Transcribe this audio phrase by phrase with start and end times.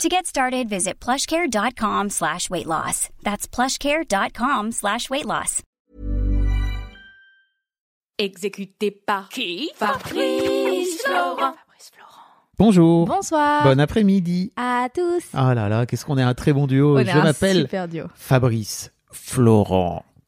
[0.00, 3.08] To get started, visit plushcare.com slash weight loss.
[3.22, 5.62] That's plushcare.com slash weight loss.
[8.18, 11.54] Exécuté par qui Fabrice Florent.
[12.58, 13.06] Bonjour.
[13.06, 13.64] Bonsoir.
[13.64, 14.52] Bon après-midi.
[14.56, 15.24] à tous.
[15.34, 16.98] Ah là là, qu'est-ce qu'on est un très bon duo.
[16.98, 17.68] On Je m'appelle.
[18.14, 20.04] Fabrice Florent.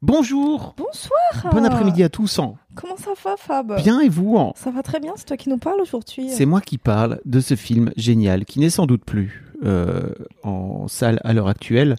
[0.00, 1.52] Bonjour Bonsoir.
[1.52, 2.38] Bon après-midi à tous.
[2.38, 2.56] en.
[2.76, 3.76] Comment ça va, Fab?
[3.82, 6.28] Bien et vous en Ça va très bien, c'est toi qui nous parles aujourd'hui.
[6.30, 10.12] C'est moi qui parle de ce film génial, qui n'est sans doute plus euh,
[10.44, 11.96] en salle à l'heure actuelle,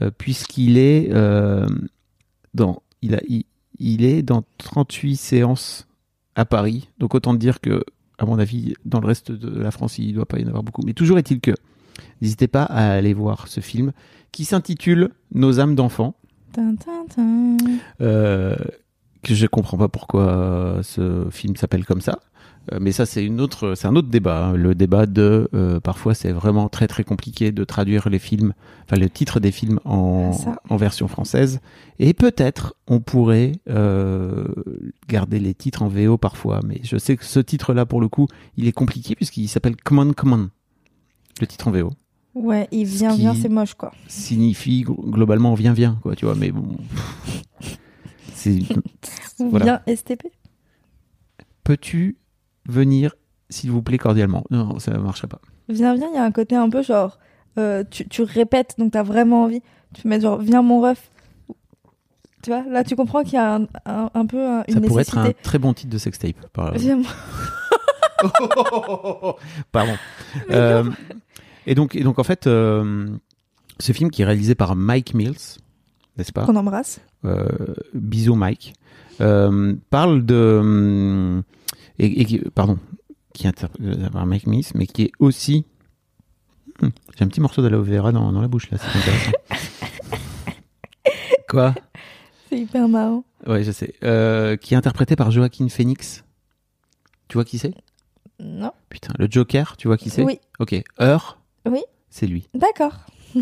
[0.00, 1.66] euh, puisqu'il est, euh,
[2.54, 3.44] dans, il, a, il,
[3.78, 5.86] il est dans 38 séances
[6.34, 6.88] à Paris.
[6.98, 7.84] Donc autant dire que,
[8.16, 10.48] à mon avis, dans le reste de la France, il ne doit pas y en
[10.48, 10.82] avoir beaucoup.
[10.86, 11.52] Mais toujours est-il que,
[12.22, 13.92] n'hésitez pas à aller voir ce film,
[14.30, 16.14] qui s'intitule Nos âmes d'enfants.
[18.00, 18.56] Euh,
[19.22, 22.20] que je comprends pas pourquoi euh, ce film s'appelle comme ça.
[22.72, 24.46] Euh, mais ça, c'est une autre, c'est un autre débat.
[24.46, 24.52] hein.
[24.54, 28.52] Le débat de euh, parfois, c'est vraiment très très compliqué de traduire les films,
[28.84, 30.30] enfin le titre des films en,
[30.68, 31.60] en version française.
[31.98, 34.44] Et peut-être on pourrait euh,
[35.08, 36.60] garder les titres en VO parfois.
[36.64, 38.26] Mais je sais que ce titre-là, pour le coup,
[38.56, 40.50] il est compliqué puisqu'il s'appelle Come on, Come on.
[41.40, 41.90] Le titre en VO
[42.34, 43.92] Ouais, il vient, vient, c'est moche, quoi.
[44.08, 46.34] signifie glo- globalement viens viens quoi, tu vois.
[46.34, 46.76] Mais bon,
[48.34, 48.60] c'est
[49.38, 49.82] Voilà.
[49.84, 50.22] bien STP.
[51.64, 52.16] peux-tu
[52.66, 53.14] venir,
[53.50, 54.44] s'il vous plaît, cordialement?
[54.50, 55.40] Non, ça ne marcherait pas.
[55.68, 57.18] Viens, viens, il y a un côté un peu genre.
[57.58, 59.60] euh, tu, tu répètes, donc t'as vraiment envie.
[59.94, 61.10] Tu mets genre, viens mon ref.
[62.42, 64.80] Tu vois, là, tu comprends qu'il y a un, un, un peu un- une ça
[64.80, 66.48] pourrait être un très bon titre de sextape.
[66.52, 66.72] Par...
[66.74, 67.02] Viens,
[69.72, 69.94] Pardon.
[70.50, 70.84] Euh,
[71.66, 73.08] et, donc, et donc, en fait, euh,
[73.78, 75.36] ce film qui est réalisé par Mike Mills,
[76.16, 76.44] n'est-ce pas?
[76.44, 77.00] Qu'on embrasse.
[77.24, 77.46] euh,
[77.94, 78.74] Bisous Mike,
[79.20, 81.42] euh, parle de...
[81.98, 82.78] Et, pardon,
[83.34, 85.64] qui est interprété par Mike Mills, mais qui est aussi...
[86.82, 89.32] Hum, J'ai un petit morceau d'aloe vera dans, dans la bouche, là, c'est intéressant.
[91.48, 91.74] Quoi?
[92.48, 93.24] C'est hyper marrant.
[93.46, 93.94] Ouais, je sais.
[94.04, 96.24] Euh, qui est interprété par Joaquin Phoenix.
[97.28, 97.74] Tu vois qui c'est?
[98.40, 100.22] Non Putain, le Joker, tu vois qui c'est?
[100.22, 101.38] Oui, Ok, Heure.
[101.68, 101.82] Oui.
[102.10, 102.48] C'est lui.
[102.54, 103.06] d'accord.
[103.34, 103.40] Je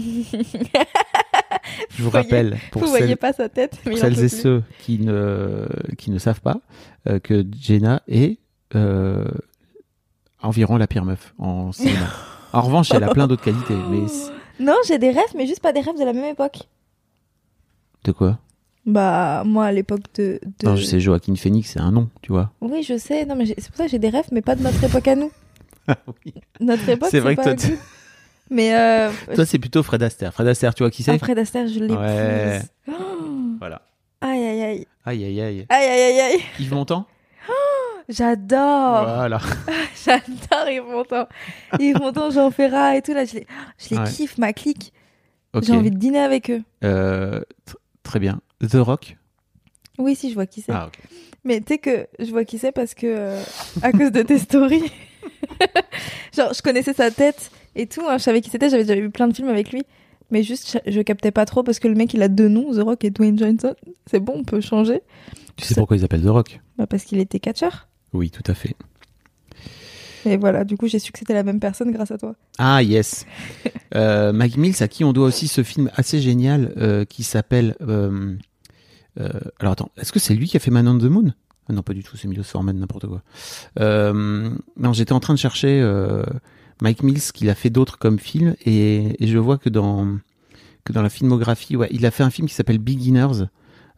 [2.03, 4.25] vous rappelle, pour Vous celles, voyez pas sa tête, mais pour il en celles peut
[4.25, 5.67] et ceux qui ne,
[5.99, 6.61] qui ne savent pas,
[7.09, 8.39] euh, que Jenna est
[8.75, 9.25] euh,
[10.41, 12.07] environ la pire meuf en cinéma.
[12.53, 13.77] en revanche, elle a plein d'autres qualités.
[13.91, 16.59] Mais c'est- Non, j'ai des rêves, mais juste pas des rêves de la même époque.
[18.05, 18.39] de quoi?
[18.87, 20.41] Bah, moi, à l'époque de.
[20.61, 22.53] de- Non, je sais, Joaquin Phoenix, c'est un nom, tu vois.
[22.61, 23.27] Oui, je sais.
[23.27, 25.17] Non, mais c'est pour ça que j'ai des rêves, mais pas de notre époque à
[25.17, 25.31] nous.
[26.25, 26.33] Oui.
[26.61, 27.71] Notre époque, C'est vrai que pas toi.
[28.51, 30.33] Mais euh, Toi, c'est plutôt Fred Astaire.
[30.33, 31.13] Fred Astaire, tu vois qui c'est?
[31.13, 31.97] Après Astaire, je l'épouse.
[31.99, 32.61] Ouais.
[32.89, 32.93] Oh.
[33.59, 33.83] Voilà.
[34.21, 34.87] Aïe, aïe, aïe.
[35.05, 35.67] Aïe, aïe, aïe.
[35.69, 36.41] Aïe, aïe, aïe.
[36.59, 37.07] Yves Montand?
[38.09, 39.05] J'adore.
[39.05, 39.39] Voilà.
[40.05, 41.29] J'adore Yves Montand.
[41.79, 43.47] Yves Montand, Jean Ferrat et tout, là, je les,
[43.79, 44.11] je les Ouais.
[44.11, 44.93] kiffe, ma clique.
[45.63, 46.63] J'ai envie de dîner avec eux.
[46.85, 48.41] Euh, tr- très bien.
[48.69, 49.17] The Rock?
[49.99, 50.73] Oui, si, je vois qui c'est.
[50.73, 50.91] Ah.
[51.45, 53.43] Mais tu sais que je vois qui c'est parce que, euh,
[53.83, 54.91] à cause de tes stories,
[56.37, 57.51] genre, je connaissais sa tête
[57.81, 58.03] et tout.
[58.09, 59.83] hein, je savais qui c'était, j'avais déjà vu plein de films avec lui.
[60.31, 62.73] Mais juste, je, je captais pas trop parce que le mec, il a deux noms,
[62.73, 63.75] The Rock et Dwayne Johnson.
[64.07, 65.01] C'est bon, on peut changer.
[65.57, 66.61] Tu sais Ça- pourquoi ils appellent The Rock?
[66.79, 67.89] Bah, parce qu'il était catcheur.
[68.13, 68.77] Oui, tout à fait.
[70.27, 72.35] Et voilà, du coup, j'ai su que c'était la même personne grâce à toi.
[72.59, 73.25] Ah, yes.
[73.95, 77.75] euh, Mike Mills, à qui on doit aussi ce film assez génial euh, qui s'appelle.
[77.81, 78.37] euh,
[79.19, 79.29] euh,
[79.59, 81.33] alors attends, est-ce que c'est lui qui a fait Man on the Moon?
[81.69, 83.23] Ah non, pas du tout, c'est Milos Forman, n'importe quoi.
[83.79, 85.81] Non, j'étais en train de chercher
[86.83, 90.19] Mike Mills, qu'il a fait d'autres comme films, et, et je vois que dans,
[90.85, 93.45] que dans la filmographie, ouais, il a fait un film qui s'appelle Beginners,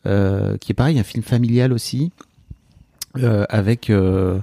[0.07, 2.11] euh, qui est pareil, un film familial aussi,
[3.19, 4.41] euh, avec euh,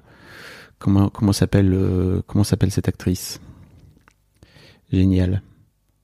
[0.77, 3.41] comment comment s'appelle comment s'appelle cette actrice?
[4.91, 5.41] Génial.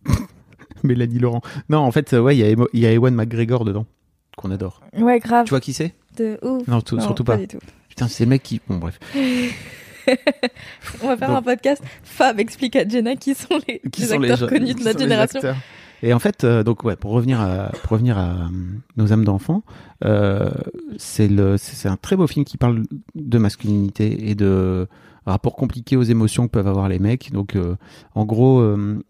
[0.84, 1.42] Mélanie Laurent.
[1.70, 3.86] Non, en fait, ouais, il y a Ewan McGregor dedans
[4.38, 4.82] qu'on adore.
[4.98, 5.46] Ouais, grave.
[5.46, 5.96] Tu vois qui c'est?
[6.18, 6.68] De ouf.
[6.68, 7.38] Non, tout- Non, surtout pas.
[7.38, 7.60] du tout.
[7.90, 8.60] Putain, c'est le mec qui.
[8.68, 9.00] Bon, bref.
[11.04, 11.84] On va faire un podcast.
[12.04, 15.42] Fab explique à Jenna qui sont les, les acteurs connus de notre génération.
[16.04, 18.48] Et en fait, euh, donc ouais, pour revenir à pour revenir à euh,
[18.98, 19.64] nos âmes d'enfants,
[20.04, 20.52] euh,
[20.98, 22.84] c'est le c'est c'est un très beau film qui parle
[23.16, 24.88] de masculinité et de
[25.26, 27.32] rapports compliqués aux émotions que peuvent avoir les mecs.
[27.32, 27.58] Donc,
[28.14, 28.64] en gros,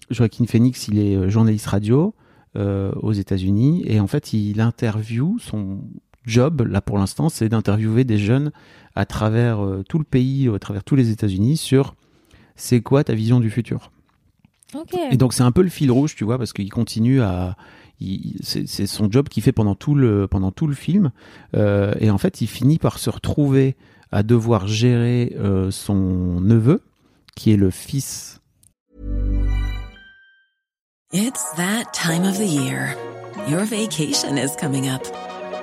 [0.10, 2.16] Joaquin Phoenix, il est journaliste radio
[2.58, 5.82] aux États-Unis et en fait, il interviewe son
[6.26, 8.52] job là pour l'instant, c'est d'interviewer des jeunes
[8.96, 11.96] à travers euh, tout le pays, à travers tous les États-Unis sur
[12.56, 13.92] c'est quoi ta vision du futur.
[14.74, 14.96] Ok.
[15.12, 17.56] Et donc c'est un peu le fil rouge, tu vois, parce qu'il continue à,
[18.42, 21.12] c'est son job qu'il fait pendant tout le pendant tout le film,
[21.56, 23.76] Euh, et en fait il finit par se retrouver
[24.12, 26.82] à devoir gérer euh, son neveu,
[27.36, 28.42] qui est le fils.
[31.14, 32.96] It's that time of the year.
[33.48, 35.04] Your vacation is coming up.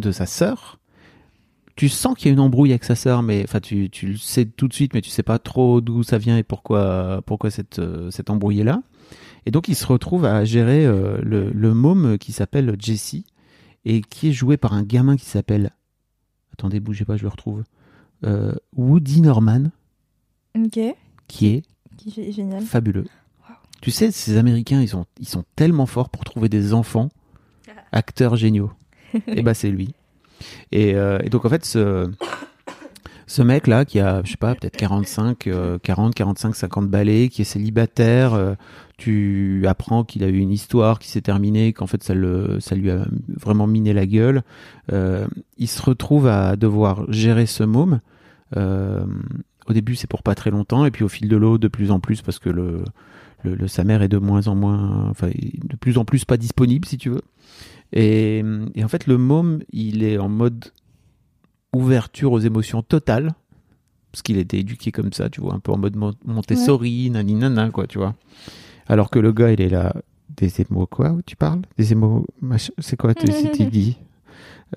[0.00, 0.78] de sa sœur.
[1.76, 4.16] Tu sens qu'il y a une embrouille avec sa sœur, mais enfin tu, tu le
[4.16, 7.50] sais tout de suite, mais tu sais pas trop d'où ça vient et pourquoi pourquoi
[7.50, 8.82] cette euh, cette embrouille est là.
[9.46, 13.16] Et donc il se retrouve à gérer euh, le, le môme qui s'appelle Jesse
[13.84, 15.70] et qui est joué par un gamin qui s'appelle
[16.52, 17.62] attendez bougez pas je le retrouve
[18.24, 19.70] Euh, Woody Norman
[20.56, 20.80] Ok.
[21.28, 21.62] qui est
[21.96, 22.62] Qui est génial.
[22.64, 23.04] fabuleux.
[23.80, 27.10] Tu sais, ces Américains, ils sont, ils sont tellement forts pour trouver des enfants
[27.92, 28.72] acteurs géniaux.
[29.28, 29.94] et bah c'est lui.
[30.72, 32.10] Et, euh, et donc en fait, ce,
[33.26, 37.42] ce mec-là, qui a, je sais pas, peut-être 45, euh, 40, 45, 50 balais, qui
[37.42, 38.54] est célibataire, euh,
[38.96, 42.74] tu apprends qu'il a eu une histoire qui s'est terminée, qu'en fait ça, le, ça
[42.74, 44.42] lui a vraiment miné la gueule.
[44.92, 45.26] Euh,
[45.58, 48.00] il se retrouve à devoir gérer ce môme.
[48.56, 51.90] Au début, c'est pour pas très longtemps, et puis au fil de l'eau, de plus
[51.90, 52.84] en plus, parce que le,
[53.44, 56.38] le, le- sa mère est de moins en moins, enfin, de plus en plus pas
[56.38, 57.20] disponible, si tu veux.
[57.92, 58.42] Et,
[58.74, 60.66] et en fait, le môme, il est en mode
[61.74, 63.32] ouverture aux émotions totales,
[64.12, 67.34] parce qu'il été éduqué comme ça, tu vois, un peu en mode Mon- Montessori, nani
[67.34, 68.14] nana, quoi, tu vois.
[68.86, 69.94] Alors que le gars, il est là,
[70.36, 71.62] des émots quoi, tu parles?
[71.76, 71.92] Des
[72.40, 73.96] machin- c'est quoi, tu tu dis?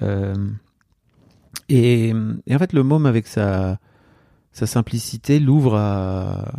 [0.02, 0.34] Euh,
[1.68, 2.14] et,
[2.48, 3.78] et en fait, le môme, avec sa,
[4.54, 6.54] sa simplicité, l'ouvre à,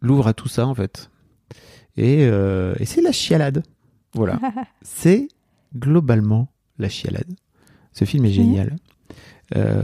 [0.00, 1.08] l'ouvre à tout ça, en fait.
[1.96, 3.62] Et, euh, et c'est la chialade.
[4.14, 4.40] Voilà.
[4.82, 5.28] c'est
[5.76, 7.34] globalement la chialade.
[7.92, 8.76] Ce film est génial.
[9.54, 9.82] Euh,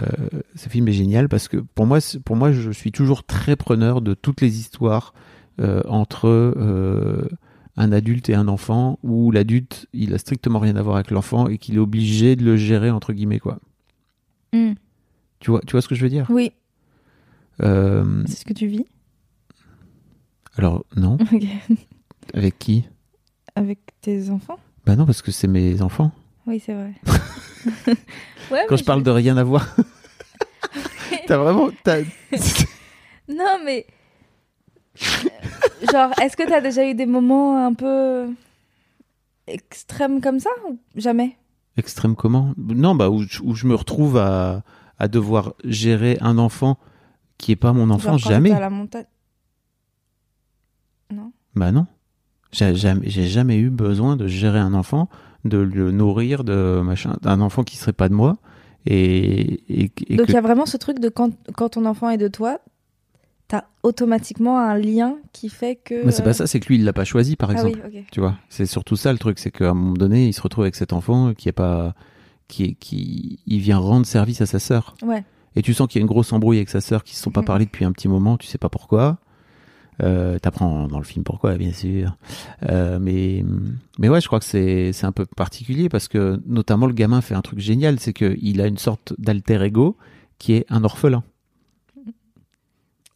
[0.55, 4.01] ce film est génial parce que pour moi, pour moi, je suis toujours très preneur
[4.01, 5.13] de toutes les histoires
[5.61, 7.29] euh, entre euh,
[7.77, 11.49] un adulte et un enfant où l'adulte, il a strictement rien à voir avec l'enfant
[11.49, 13.59] et qu'il est obligé de le gérer entre guillemets quoi.
[14.55, 14.73] Hmm.
[15.41, 16.27] Tu vois, tu vois ce que je veux dire?
[16.31, 16.53] Oui,
[17.59, 18.87] c'est ce que tu vis?
[20.57, 21.19] Alors non,
[22.35, 22.89] avec qui?
[23.55, 24.59] Avec tes enfants?
[24.89, 26.13] Bah non, parce que c'est mes enfants.
[26.47, 26.95] Oui, c'est vrai.
[28.51, 29.77] ouais, Quand je parle de rien à voir,
[31.27, 31.69] t'as vraiment,
[33.29, 33.87] Non, mais.
[35.03, 38.31] Euh, Genre, est-ce que t'as déjà eu des moments un peu
[39.47, 41.37] extrêmes comme ça ou jamais?
[41.77, 42.55] Extrême comment?
[42.57, 44.63] Non, bah où, je- où je me retrouve à,
[44.99, 46.79] à devoir gérer un enfant
[47.37, 48.53] qui est pas mon enfant, Genre quand jamais.
[48.53, 49.05] à la montagne?
[51.13, 51.31] Non.
[51.55, 51.87] Bah non.
[52.53, 55.09] J'ai jamais, jamais eu besoin de gérer un enfant,
[55.45, 58.39] de le nourrir, de machin, d'un enfant qui serait pas de moi.
[58.87, 61.85] Et, et, et Donc que- il y a vraiment ce truc de quand, quand ton
[61.85, 62.59] enfant est de toi,
[63.49, 66.05] t'as automatiquement un lien qui fait que.
[66.07, 67.81] Mais c'est euh, pas ça, c'est que lui, il l'a pas choisi, par Ah exemple.
[67.93, 68.05] oui.
[68.11, 70.65] Tu vois, c'est surtout ça le truc, c'est qu'à un moment donné, il se retrouve
[70.65, 71.95] avec cet enfant qui est pas,
[72.47, 74.95] qui est, qui, il vient rendre service à sa sœur.
[75.03, 75.25] Ouais.
[75.57, 77.31] Et tu sens qu'il y a une grosse embrouille avec sa sœur qui se sont
[77.31, 77.47] pas Mhm.
[77.47, 79.19] parlé depuis un petit moment, tu sais pas pourquoi.
[80.03, 82.17] Euh, T'apprends dans le film pourquoi, bien sûr.
[82.69, 83.45] Euh, mais,
[83.99, 87.21] mais ouais, je crois que c'est c'est un peu particulier parce que notamment le gamin
[87.21, 89.97] fait un truc génial, c'est qu'il a une sorte d'alter ego
[90.39, 91.25] qui est un orphelin.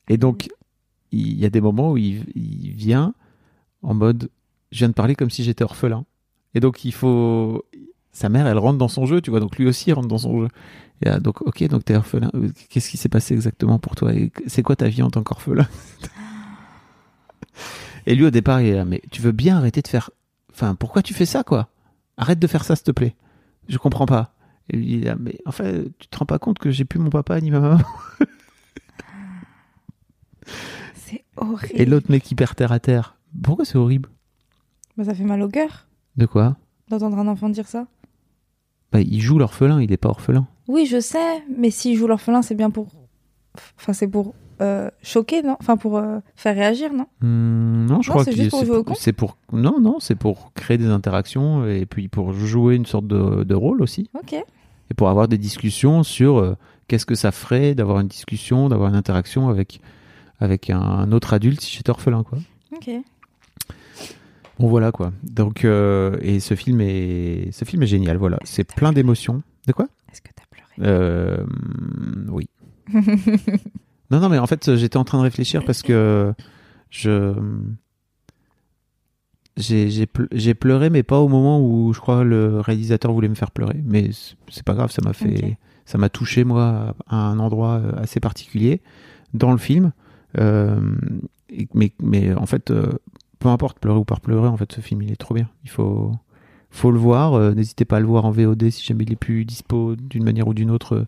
[0.08, 0.48] Et donc,
[1.12, 3.14] il y a des moments où il, il vient
[3.82, 4.30] en mode,
[4.70, 6.04] je viens de parler comme si j'étais orphelin.
[6.54, 7.64] Et donc, il faut,
[8.12, 9.40] sa mère, elle rentre dans son jeu, tu vois.
[9.40, 10.48] Donc, lui aussi il rentre dans son jeu.
[11.04, 12.30] Et, ah, donc, ok, donc t'es orphelin.
[12.34, 14.12] Euh, Qu'est-ce qui s'est passé exactement pour toi?
[14.46, 15.66] C'est quoi ta vie en tant qu'orphelin?
[18.06, 20.10] Et lui, au départ, il est là, mais tu veux bien arrêter de faire.
[20.52, 21.68] Enfin, pourquoi tu fais ça, quoi?
[22.16, 23.14] Arrête de faire ça, s'il te plaît.
[23.68, 24.34] Je comprends pas.
[24.70, 26.84] Et lui, il est là, mais en fait, tu te rends pas compte que j'ai
[26.84, 27.80] plus mon papa ni ma maman
[30.94, 31.72] C'est horrible.
[31.74, 33.16] Et l'autre mec hyper terre à terre.
[33.42, 34.08] Pourquoi c'est horrible?
[34.96, 36.56] Bah, ça fait mal au cœur De quoi?
[36.88, 37.86] D'entendre un enfant dire ça.
[38.92, 40.46] Bah, il joue l'orphelin, il est pas orphelin.
[40.68, 42.88] Oui, je sais, mais s'il joue l'orphelin, c'est bien pour.
[43.78, 45.56] Enfin, c'est pour euh, choquer, non?
[45.60, 47.06] Enfin, pour euh, faire réagir, non?
[47.20, 48.94] Hmm, non, je Non, crois que juste pour jouer au con?
[48.96, 53.06] c'est pour non non c'est pour créer des interactions et puis pour jouer une sorte
[53.06, 54.08] de, de rôle aussi.
[54.14, 54.32] Ok.
[54.34, 56.56] et pour avoir des discussions sur euh,
[56.88, 59.80] qu'est-ce que ça ferait d'avoir une discussion d'avoir une interaction avec
[60.38, 62.38] avec un, un autre adulte si j'étais orphelin quoi.
[62.74, 62.90] Ok.
[64.58, 65.12] bon voilà quoi.
[65.22, 68.38] Donc euh, et ce film est ce film est génial voilà.
[68.44, 69.42] C'est plein d'émotions.
[69.66, 69.86] De quoi?
[70.12, 70.90] Est-ce que t'as pleuré?
[70.90, 71.44] Euh,
[72.28, 72.48] oui
[74.12, 76.32] Non, non, mais en fait, j'étais en train de réfléchir parce que
[76.90, 77.34] je.
[79.56, 83.28] J'ai j'ai ple- j'ai pleuré, mais pas au moment où je crois le réalisateur voulait
[83.28, 83.80] me faire pleurer.
[83.84, 84.10] Mais
[84.48, 85.58] c'est- pas grave, ça m'a fait.
[85.84, 88.80] Ça m'a touché, moi, à un endroit euh, assez particulier
[89.34, 89.92] dans le film.
[90.38, 90.80] Euh,
[91.74, 92.92] mais, mais en fait, euh,
[93.40, 95.50] peu importe, pleurer ou pas pleurer, en fait, ce film, il est trop bien.
[95.64, 96.12] Il faut,
[96.70, 97.34] faut le voir.
[97.34, 100.24] Euh, N'hésitez pas à le voir en VOD si jamais il est plus dispo d'une
[100.24, 101.06] manière ou d'une autre euh,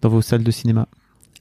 [0.00, 0.88] dans vos salles de cinéma.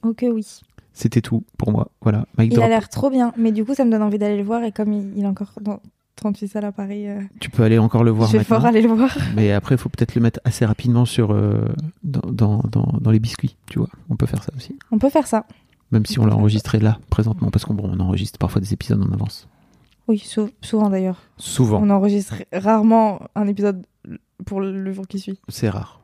[0.03, 0.45] Ok, oui.
[0.93, 1.89] C'était tout pour moi.
[2.01, 2.25] Voilà.
[2.39, 4.63] Il a l'air trop bien, mais du coup, ça me donne envie d'aller le voir.
[4.63, 5.79] Et comme il, il est encore dans
[6.17, 8.81] 38 salles à Paris, euh, Tu peux aller encore le voir je vais fort aller
[8.81, 9.17] le voir.
[9.35, 11.65] Mais après, il faut peut-être le mettre assez rapidement sur euh,
[12.03, 13.55] dans, dans, dans, dans les biscuits.
[13.69, 14.77] Tu vois, on peut faire ça aussi.
[14.91, 15.45] On peut faire ça.
[15.91, 19.01] Même si on l'a enregistré là, présentement, parce qu'on bon, on enregistre parfois des épisodes
[19.01, 19.47] en avance.
[20.07, 21.21] Oui, sou- souvent d'ailleurs.
[21.37, 21.79] Souvent.
[21.81, 23.85] On enregistre rarement un épisode
[24.45, 25.39] pour le jour qui suit.
[25.49, 26.01] C'est rare.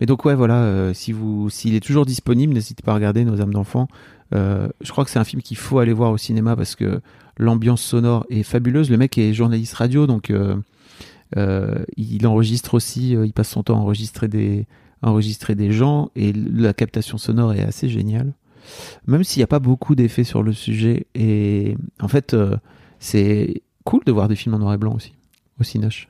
[0.00, 3.24] Mais donc ouais, voilà, euh, si vous, s'il est toujours disponible, n'hésitez pas à regarder
[3.24, 3.88] Nos âmes d'enfants.
[4.34, 7.00] Euh, je crois que c'est un film qu'il faut aller voir au cinéma parce que
[7.38, 8.90] l'ambiance sonore est fabuleuse.
[8.90, 13.80] Le mec est journaliste radio, donc euh, il enregistre aussi, il passe son temps à
[13.80, 14.66] enregistrer des,
[15.02, 18.34] enregistrer des gens et la captation sonore est assez géniale.
[19.06, 22.36] Même s'il n'y a pas beaucoup d'effets sur le sujet et en fait,
[22.98, 25.14] c'est cool de voir des films en noir et blanc aussi,
[25.60, 26.08] au Cinoche.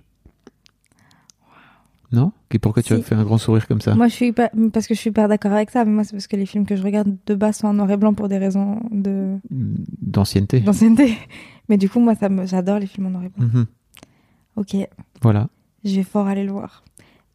[2.17, 4.51] Non Et pourquoi tu as fait un grand sourire comme ça Moi, je suis pas...
[4.73, 6.65] parce que je suis pas d'accord avec ça, mais moi, c'est parce que les films
[6.67, 10.61] que je regarde de base sont en noir et blanc pour des raisons de D'ancienneté.
[10.61, 11.17] d'ancienneté.
[11.69, 12.47] Mais du coup, moi, ça me...
[12.47, 13.47] j'adore les films en noir et blanc.
[13.53, 13.67] Mhm.
[14.57, 14.77] Ok,
[15.21, 15.49] Voilà,
[15.85, 16.83] je vais fort aller le voir.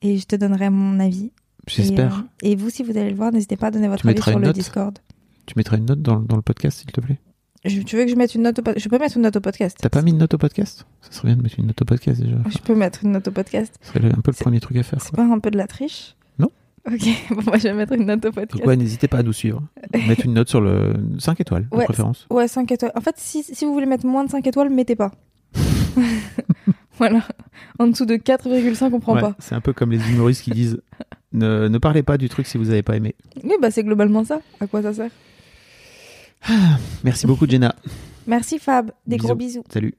[0.02, 1.32] Et je te donnerai mon avis.
[1.68, 2.26] j'espère.
[2.42, 4.10] Et, euh, et vous, si vous allez le voir, n'hésitez pas à donner votre Tu
[4.10, 4.98] avis sur le note Discord.
[5.46, 7.20] Tu mettras une note dans, dans le podcast, s'il te plaît?
[7.66, 9.36] Je- tu veux que je mette une note au podcast Je peux mettre une note
[9.36, 9.78] au podcast?
[9.80, 10.86] T'as pas mis une note au podcast?
[11.02, 12.38] Ça serait bien de mettre une note au podcast déjà.
[12.50, 13.76] Je peux mettre une note au podcast.
[13.82, 15.00] Ce serait un peu le premier truc à faire.
[15.02, 16.16] C'est pas un peu de la triche?
[16.40, 16.50] Non.
[16.92, 18.58] Ok, bon, moi je vais mettre une note au podcast.
[18.58, 19.62] Donc ouais, n'hésitez pas à nous suivre?
[20.08, 22.26] Mettre une note sur le 5 étoiles, de Ouais, préférence.
[22.32, 22.92] Ouais, 5 étoiles.
[22.96, 25.12] En fait, si, si vous voulez mettre moins de 5 étoiles, mettez pas.
[26.98, 27.22] voilà.
[27.78, 29.36] En dessous de 4,5, on prend Ouais, pas.
[29.40, 30.82] C'est un peu comme les humoristes qui disent
[31.34, 33.14] ne, ne parlez pas du truc si vous n'avez pas aimé.
[33.44, 34.42] Oui, bah c'est globalement ça.
[34.60, 35.12] À quoi ça sert?
[37.04, 37.76] Merci beaucoup, Jenna.
[38.28, 38.92] Merci Fab.
[39.06, 39.28] Des Bisous.
[39.28, 39.64] gros bisous.
[39.70, 39.96] Salut.